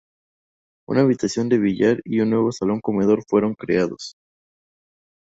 Una 0.89 1.01
habitación 1.01 1.47
de 1.47 1.59
billar 1.59 1.99
y 2.05 2.21
un 2.21 2.31
nuevo 2.31 2.51
salón 2.51 2.79
comedor 2.81 3.23
fueron 3.27 3.53
creados. 3.53 4.15